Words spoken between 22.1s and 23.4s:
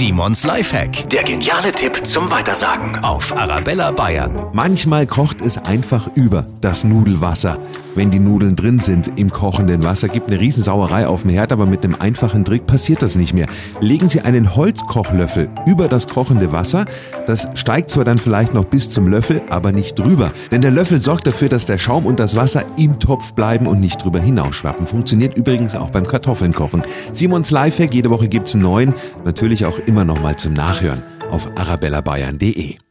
das Wasser im Topf